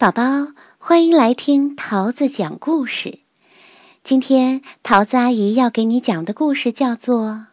[0.00, 0.22] 宝宝，
[0.78, 3.18] 欢迎来听桃子讲故事。
[4.04, 7.26] 今天桃子阿姨要给你讲的故事叫做《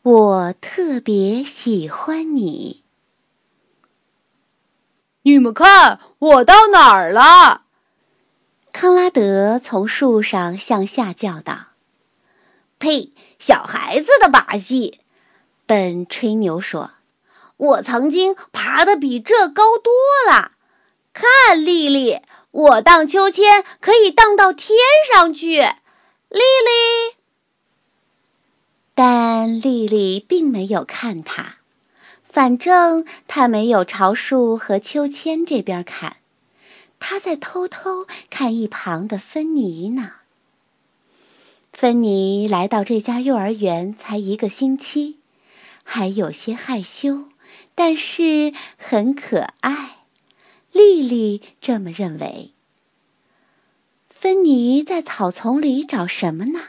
[0.00, 2.82] 我特别喜欢你》。
[5.20, 7.64] 你们看，我到哪儿了？
[8.72, 11.66] 康拉德从树上向下叫道
[12.80, 13.12] ：“呸！
[13.38, 15.00] 小孩子的把戏。”
[15.68, 16.92] 本吹牛说
[17.58, 19.92] ：“我曾经爬得比这高多
[20.32, 20.52] 了。”
[21.12, 22.20] 看，丽丽，
[22.50, 24.78] 我荡秋千可以荡到天
[25.12, 25.56] 上去。
[26.28, 27.16] 丽丽，
[28.94, 31.56] 但丽丽并没有看他，
[32.22, 36.16] 反正她没有朝树和秋千这边看，
[37.00, 40.12] 她在偷偷看一旁的芬妮呢。
[41.72, 45.18] 芬妮来到这家幼儿园才一个星期，
[45.82, 47.24] 还有些害羞，
[47.74, 49.99] 但是很可爱。
[50.80, 52.52] 丽丽这么认为。
[54.08, 56.60] 芬妮在草丛里找什么呢？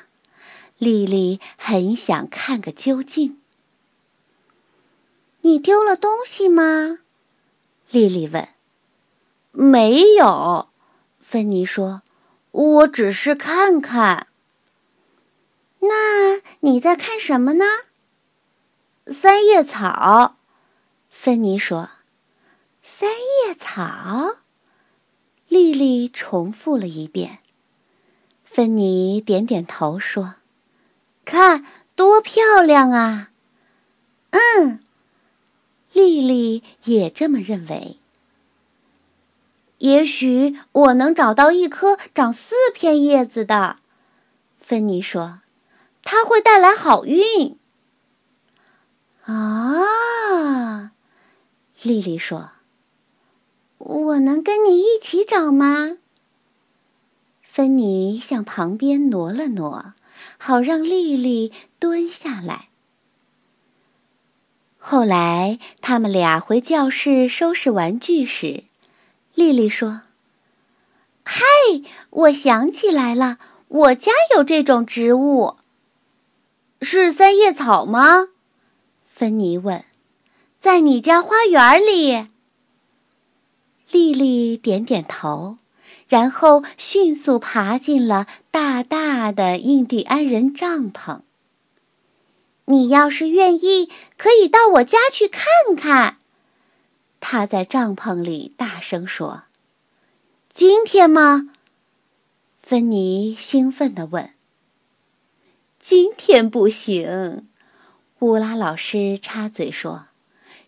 [0.78, 3.40] 丽丽很想看个究竟。
[5.40, 7.00] 你丢了东西吗？
[7.90, 8.50] 丽丽问。
[9.54, 10.68] 没有，
[11.20, 12.02] 芬妮说，
[12.52, 14.28] 我只是看看。
[15.80, 17.66] 那你在看什么呢？
[19.08, 20.36] 三叶草，
[21.10, 21.90] 芬妮说。
[23.74, 23.92] 三叶
[24.34, 24.36] 草，
[25.48, 27.40] 丽丽重复了一遍。
[28.44, 30.36] 芬妮点点头说
[31.24, 33.30] ：“看，多漂亮啊！”
[34.32, 34.84] 嗯，
[35.94, 37.98] 丽丽也这么认为。
[39.78, 43.78] 也许我能找到一棵长四片叶子的，
[44.60, 45.40] 芬妮说
[46.04, 47.58] ：“它会带来好运。”
[49.24, 50.92] 啊，
[51.82, 52.52] 丽丽说。
[53.84, 55.98] 我能跟你一起找吗？
[57.42, 59.94] 芬妮向旁边挪了挪，
[60.38, 62.68] 好让丽丽蹲下来。
[64.78, 68.64] 后来，他们俩回教室收拾玩具时，
[69.34, 70.02] 丽丽说
[71.26, 71.44] ：“嗨，
[72.12, 75.56] 我想起来了，我家有这种植物，
[76.82, 78.28] 是三叶草吗？”
[79.06, 79.84] 芬妮问。
[80.62, 82.28] “在你家花园里。”
[83.92, 85.58] 丽丽点点头，
[86.08, 91.22] 然后迅速爬进了大大的印第安人帐篷。
[92.66, 95.44] 你要是愿意，可以到我家去看
[95.76, 96.18] 看。
[97.20, 99.44] 他在帐篷里大声说
[100.54, 101.50] ：“今天吗？”
[102.64, 104.30] 芬妮兴奋地问。
[105.78, 107.48] “今天不行。”
[108.20, 110.06] 乌拉老师插嘴说。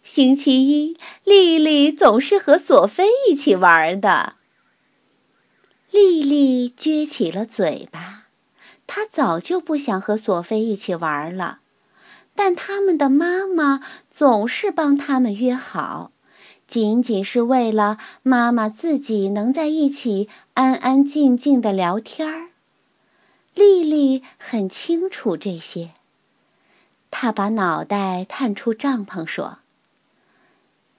[0.04, 4.36] 星期一，丽丽总是和索菲一起玩的。
[5.90, 8.26] 丽丽撅起了嘴巴，
[8.86, 11.60] 她早就不想和索菲一起玩了，
[12.36, 16.12] 但他们的妈妈总是帮他们约好，
[16.68, 22.50] 仅仅是为了妈妈自己能在一起安安静静的聊天儿。
[23.54, 25.92] 丽丽很清楚这些，
[27.10, 29.60] 她把脑袋探出帐篷说。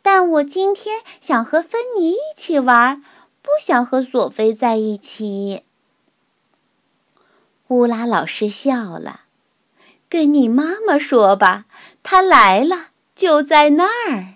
[0.04, 3.02] 但我今天想和芬妮一起玩，
[3.40, 5.62] 不想和索菲在一起。
[7.68, 9.22] 乌拉老师笑了，
[10.10, 11.64] 跟你妈妈说吧，
[12.02, 14.34] 她来了，就在那儿。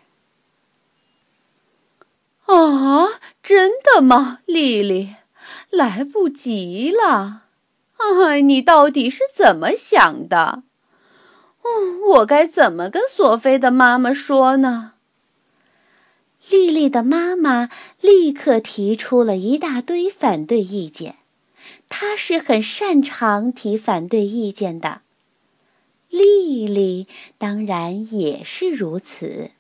[2.46, 5.16] 啊，真的吗，丽丽？
[5.68, 7.42] 来不及了！
[7.98, 10.62] 哎，你到底是怎么想的？
[11.62, 14.92] 嗯，我该怎么跟索菲的妈妈说呢？
[16.50, 17.68] 丽丽的妈妈
[18.00, 21.16] 立刻提出了一大堆反对意见，
[21.88, 25.02] 她是很擅长提反对意见的。
[26.08, 27.06] 丽丽
[27.36, 29.50] 当然也是如此。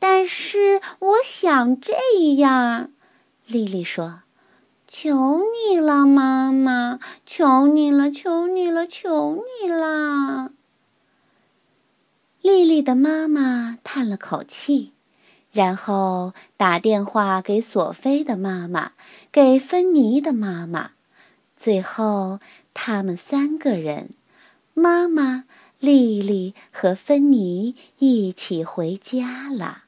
[0.00, 1.94] 但是我想这
[2.34, 2.90] 样，
[3.46, 4.22] 丽丽说
[4.88, 10.50] ：“求你了，妈妈，求你了，求你了，求你了。”
[12.42, 14.90] 丽丽的妈妈叹了口气。
[15.52, 18.92] 然后打电话给索菲的妈妈，
[19.30, 20.92] 给芬妮的妈妈，
[21.58, 22.40] 最后
[22.72, 24.14] 他们三个人，
[24.72, 25.44] 妈妈、
[25.78, 29.84] 丽丽和芬妮一起回家了。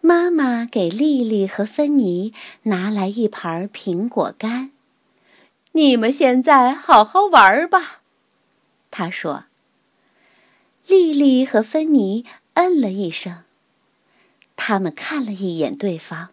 [0.00, 2.34] 妈妈给丽丽和芬妮
[2.64, 4.72] 拿来一盘苹果干，
[5.70, 8.00] 你们现在好好玩吧，
[8.90, 9.44] 她说。
[10.88, 12.24] 丽丽和芬妮。
[12.60, 13.44] 嗯了一声，
[14.56, 16.30] 他们看了一眼对方，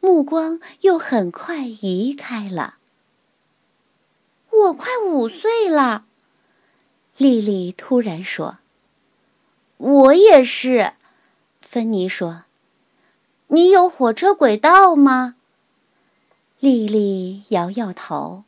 [0.00, 2.74] 目光又很快移开了。
[4.50, 6.04] 我快五岁了，
[7.16, 8.58] 丽丽突然说。
[9.76, 10.92] 我也是，
[11.60, 12.42] 芬妮说。
[13.46, 15.36] 你有火车轨道吗？
[16.58, 18.42] 丽丽摇摇头。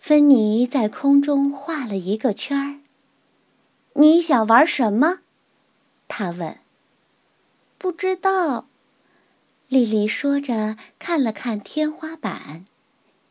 [0.00, 2.80] 芬妮在空中画了一个圈儿。
[3.92, 5.20] 你想玩什么？
[6.08, 6.58] 他问。
[7.78, 8.66] 不知道。
[9.68, 12.64] 丽丽说着，看了看天花板。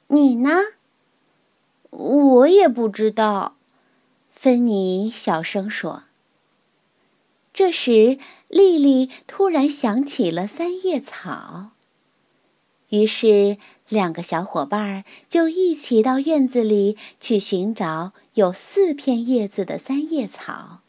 [0.08, 0.62] 你呢？
[1.90, 3.56] 我也不知道。
[4.32, 6.04] 芬妮小声说。
[7.54, 11.72] 这时，丽丽突然想起了三叶草，
[12.90, 13.58] 于是
[13.90, 20.82] 两个小伙伴就一起到院子里去寻找有四片叶子的三叶草，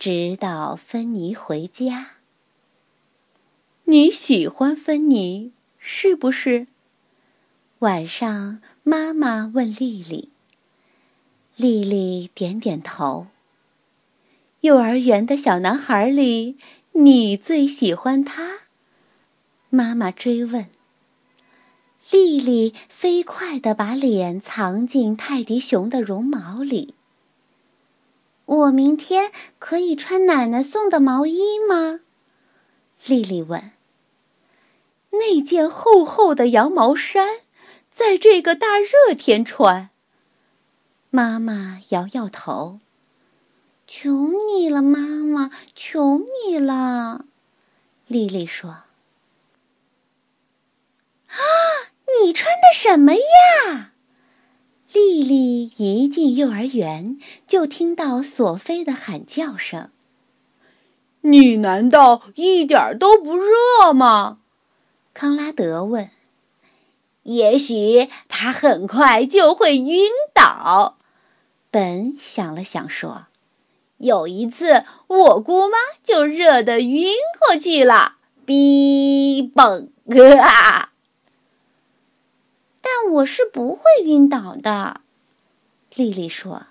[0.00, 2.12] 直到芬妮回家。
[3.84, 6.66] 你喜欢芬妮是不是？
[7.80, 10.30] 晚上，妈妈问丽丽。
[11.54, 13.26] 丽丽点点头。
[14.62, 16.56] 幼儿园的小男孩里，
[16.92, 18.60] 你最喜欢他？
[19.68, 20.64] 妈妈追问。
[22.10, 26.94] 丽丽飞快地把脸藏进泰迪熊的绒毛里。
[28.50, 29.30] 我明天
[29.60, 32.00] 可以穿奶奶送的毛衣吗？
[33.06, 33.70] 丽丽问。
[35.10, 37.28] 那件厚厚的羊毛衫，
[37.92, 39.90] 在这个大热天穿。
[41.10, 42.80] 妈妈摇摇头。
[43.86, 47.24] 求你了，妈妈，求你了，
[48.08, 48.70] 丽丽说。
[51.28, 51.38] 啊，
[52.20, 53.92] 你穿的什么呀？
[54.92, 59.90] 丽丽一进幼儿园，就听到索菲的喊叫声。
[61.20, 64.38] 你难道一点都不热吗？
[65.14, 66.10] 康拉德问。
[67.22, 70.96] 也许他很快就会晕倒。
[71.70, 73.26] 本想了想说。
[73.98, 78.14] 有一次，我姑妈就热得晕过去了，
[78.46, 79.88] 哔嘣
[80.40, 80.89] 啊！
[82.80, 85.00] 但我是不会晕倒的，
[85.94, 86.66] 丽丽说。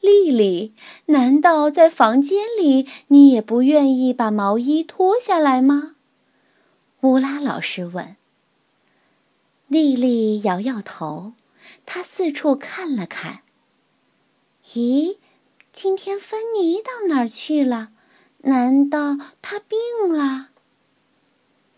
[0.00, 0.74] 丽丽，
[1.06, 5.94] 难道在房间里你也不愿意把毛衣脱下来吗？
[7.02, 8.16] 乌拉老师问。
[9.68, 11.32] 丽丽摇摇头，
[11.86, 13.40] 她四处看了看。
[14.66, 15.18] 咦？
[15.72, 17.90] 今天芬妮到哪儿去了？
[18.38, 19.78] 难道她病
[20.10, 20.48] 了？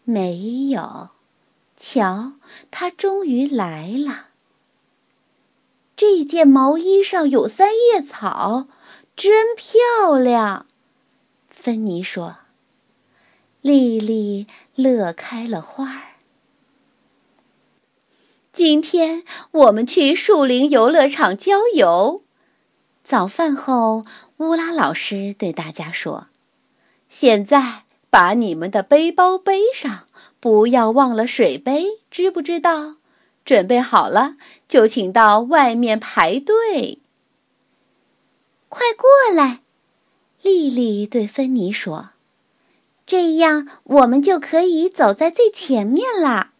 [0.03, 1.11] 没有，
[1.87, 2.33] 瞧，
[2.71, 4.29] 她终于来了。
[5.95, 8.67] 这件毛衣上有三叶草，
[9.15, 10.65] 真漂亮。
[11.51, 12.39] 芬妮说。
[13.61, 16.03] 丽丽乐开了花儿。
[18.53, 22.23] 今天我们去树林游乐场郊游。
[23.03, 24.05] 早饭后，
[24.39, 26.27] 乌拉老师对大家说
[27.07, 30.07] ：“现在把你们的背包背上，
[30.45, 32.97] 不要忘了水杯，知不知道？
[33.47, 34.37] 准备好了，
[34.69, 36.99] 就请到外面排队。
[38.69, 39.63] 快过来！”
[40.45, 42.11] 丽丽对芬妮说
[43.07, 46.53] ：“这样我们就可以走在最前面啦。”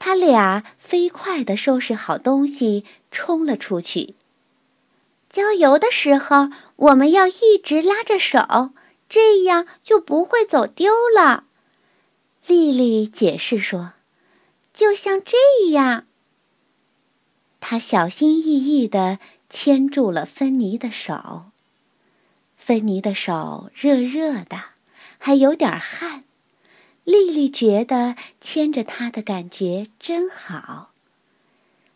[0.00, 4.14] 他俩飞快地收拾好东西，冲了出去。
[5.28, 8.70] 郊游的时候，我们要一直拉着手，
[9.10, 11.44] 这样就不会走丢了。
[12.46, 13.94] 丽丽解释说
[14.72, 16.06] ：“就像这样。”
[17.60, 19.18] 她小心翼翼地
[19.50, 21.46] 牵住了芬妮的手。
[22.56, 24.62] 芬妮的手热热的，
[25.18, 26.24] 还有点汗。
[27.04, 30.90] 丽丽觉得牵着她的感觉真好。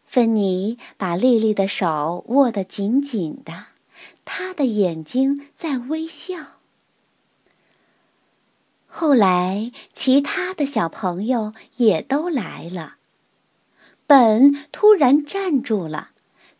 [0.06, 3.66] 芬妮把丽丽的手握得紧紧的，
[4.24, 6.59] 她的眼睛在微笑。
[8.92, 12.96] 后来，其他的小朋友也都来了。
[14.06, 16.10] 本突然站住了，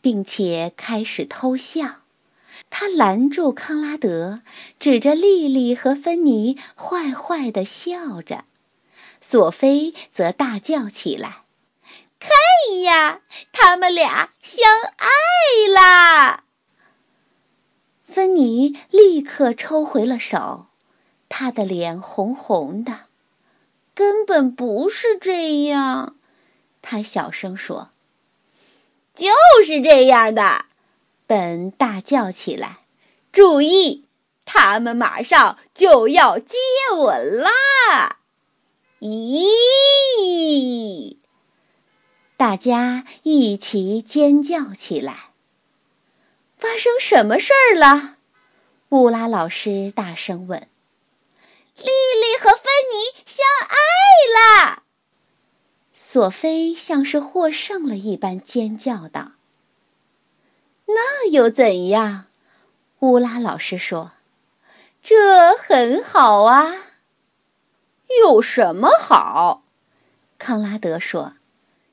[0.01, 1.97] 并且开始偷笑。
[2.71, 4.43] 他拦住康拉德，
[4.79, 8.45] 指着丽丽和芬妮，坏坏地笑着。
[9.21, 11.39] 索菲则大叫起来。
[12.21, 13.21] 看呀，
[13.51, 14.63] 他们俩相
[14.97, 16.45] 爱啦！
[18.07, 20.67] 芬妮立刻抽回了手，
[21.31, 23.07] 他的脸红红的。
[23.95, 26.17] 根本不是这样，
[26.83, 27.89] 他小声说。
[29.15, 29.29] 就
[29.65, 30.67] 是这样的，
[31.27, 32.79] 本大叫起来。
[33.33, 34.07] 注意，
[34.47, 36.57] 他们马上就要接
[36.97, 38.17] 吻啦！
[39.01, 39.57] 咦！
[42.39, 45.31] 大家一起尖叫起来。
[46.57, 48.17] 发生什么事儿了？
[48.89, 50.67] 乌拉老师大声问。
[51.81, 53.77] 莉莉和芬妮相爱
[54.67, 54.83] 了！
[55.91, 59.33] 索菲像是获胜了一般尖叫道
[60.87, 62.27] ：“那又怎样？”
[63.01, 64.13] 乌拉老师说
[65.03, 66.75] ：“这很好啊。”
[68.23, 69.63] 有什么好？
[70.39, 71.35] 康拉德说：“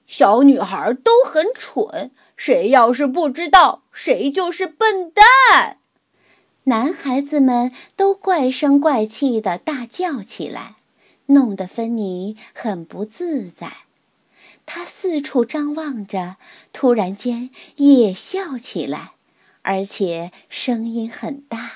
[0.07, 5.76] 小女孩都很蠢，谁要是不知道，谁就是笨蛋。”
[6.69, 10.75] 男孩子们都怪声怪气的大叫起来，
[11.25, 13.77] 弄得芬妮很不自在。
[14.65, 16.35] 她四处张望着，
[16.73, 19.13] 突然间也笑起来，
[19.61, 21.71] 而且声音很大。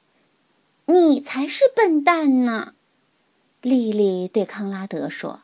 [0.84, 2.74] “你才是笨蛋呢！”
[3.62, 5.40] 丽丽对康拉德说。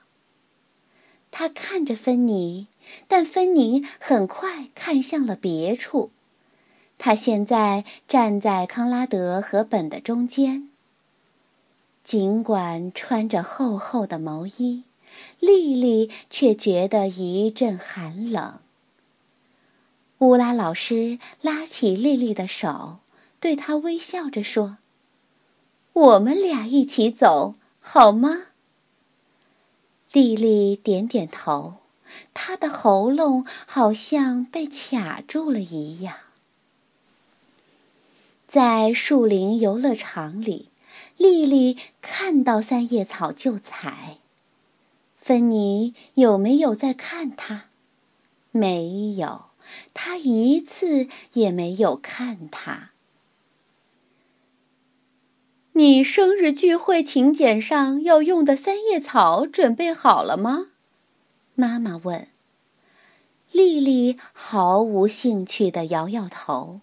[1.30, 2.66] 他看着芬妮，
[3.08, 6.10] 但芬妮很快看向了别处。
[7.04, 10.68] 他现在站在康拉德和本的中间。
[12.04, 14.84] 尽管穿着厚厚的毛衣，
[15.40, 18.60] 丽丽却觉得一阵寒冷。
[20.18, 22.98] 乌拉老师拉起丽丽的手，
[23.40, 24.76] 对她微笑着说
[25.94, 28.42] ：“我们俩一起走好吗？”
[30.12, 31.78] 丽丽点点头，
[32.32, 36.14] 她的喉咙好像被卡住了一样。
[38.52, 40.68] 在树林游乐场里，
[41.16, 44.18] 丽丽看到三叶草就采。
[45.16, 47.62] 芬妮有没有在看她？
[48.50, 49.44] 没有，
[49.94, 52.90] 她一次也没有看她。
[55.72, 60.66] 你生日聚会请柬上要用的三叶草准备好了吗？
[61.54, 62.28] 妈妈问。
[63.50, 66.82] 丽丽毫无兴趣地摇摇头。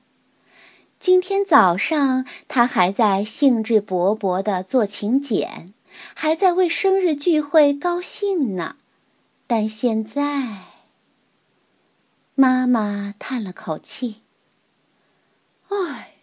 [0.99, 5.73] 今天早上，他还在兴致勃勃地做请柬，
[6.13, 8.75] 还在为生日聚会高兴呢。
[9.47, 10.65] 但现在，
[12.35, 14.23] 妈妈叹了口气
[15.71, 16.15] ：“唉，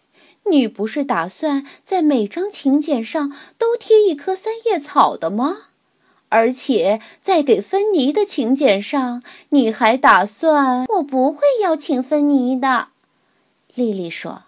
[0.45, 5.57] 你不是打算在每张请柬上都贴一棵三叶草的吗？
[6.29, 10.85] 而且在给芬妮的请柬上，你还打算……
[10.85, 12.89] 我不会邀请芬妮的。”
[13.73, 14.43] 丽丽说。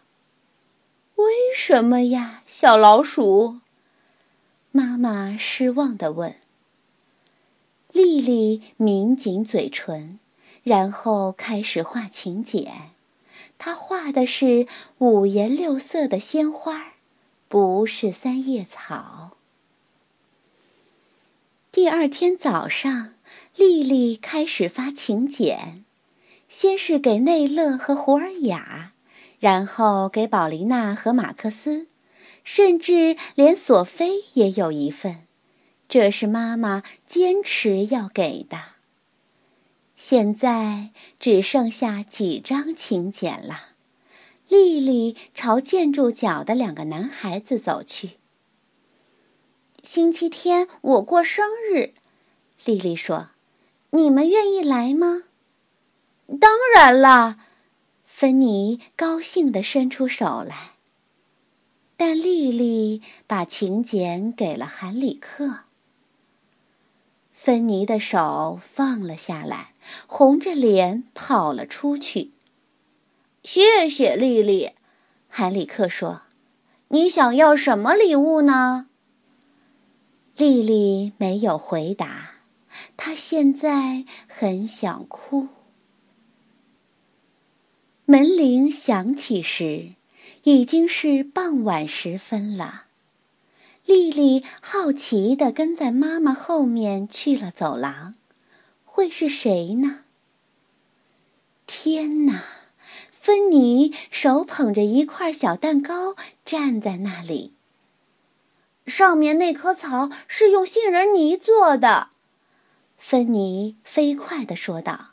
[1.19, 3.59] 为什么呀，小老鼠？
[4.71, 6.35] 妈妈失望地问。
[7.91, 10.17] 丽丽抿紧嘴唇，
[10.63, 12.91] 然后开始画请柬。
[13.57, 14.65] 她画的是
[14.99, 16.93] 五颜六色的鲜花，
[17.49, 19.31] 不是三叶草。
[21.69, 23.15] 第二天早上，
[23.57, 25.83] 丽丽开始发请柬，
[26.47, 28.93] 先是给内勒和胡尔雅。
[29.39, 31.87] 然后给宝丽娜和马克思，
[32.43, 35.25] 甚至连索菲也有一份，
[35.87, 38.59] 这是妈妈坚持要给的。
[39.95, 43.67] 现在只剩下几张请柬了。
[44.47, 48.11] 丽丽朝建筑角的两个男孩子走去。
[49.83, 51.93] 星期天我过生日，
[52.65, 53.29] 丽丽说
[53.91, 55.23] ：“你们愿意来吗？”
[56.41, 57.45] 当然啦。
[58.19, 60.71] 芬妮高兴地伸出手来，
[61.95, 65.59] 但丽丽把请柬给了韩里克。
[67.31, 69.69] 芬妮的手放了下来，
[70.05, 72.31] 红着脸跑了出去。
[73.41, 74.71] 谢谢丽丽，
[75.29, 76.23] 韩里克说
[76.89, 78.89] ：“你想要什么礼物呢？”
[80.35, 82.31] 丽丽没有回答，
[82.97, 85.47] 她现在很想哭。
[88.11, 89.89] 门铃响起时，
[90.41, 92.85] 已经是傍晚时分了。
[93.85, 98.15] 丽丽好奇地跟在妈妈后面去了走廊，
[98.83, 99.99] 会是谁呢？
[101.67, 102.41] 天哪！
[103.11, 107.53] 芬妮手捧着一块小蛋糕站在那里，
[108.87, 112.07] 上面那棵草是用杏仁泥做的。
[112.97, 115.09] 芬妮飞快地说道。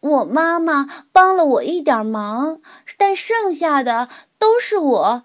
[0.00, 2.60] 我妈妈帮了我一点忙，
[2.96, 5.22] 但剩下的都是我，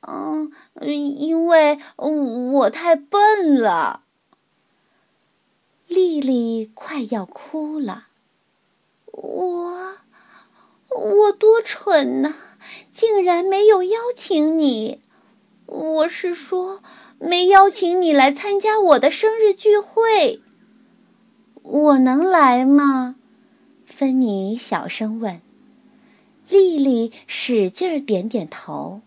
[0.00, 4.02] 嗯，因为我太笨了。
[5.88, 8.06] 丽丽快要哭了，
[9.06, 9.96] 我，
[10.88, 12.34] 我多蠢呐，
[12.88, 15.02] 竟然没有邀请你，
[15.66, 16.80] 我是说，
[17.18, 20.40] 没邀请你来参加我的生日聚会。
[21.62, 23.16] 我能来吗？
[23.94, 25.40] 芬妮小声问。
[26.48, 29.00] 丽丽使劲儿点点头。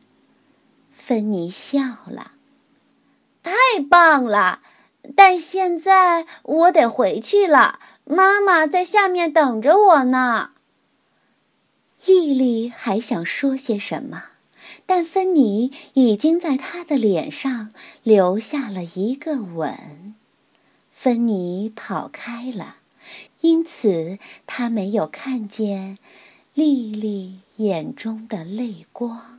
[0.95, 2.31] 芬妮笑了。
[3.43, 4.61] 太棒了！
[5.15, 10.49] 但现在我得回去了，妈妈在下面等着我呢。
[12.05, 14.23] 丽丽还想说些什么，
[14.87, 20.15] 但芬妮已经在她的脸上留下了一个吻。
[20.91, 22.77] 芬妮跑开了，
[23.45, 25.99] 因此他没有看见
[26.55, 29.34] 丽丽眼中的泪光。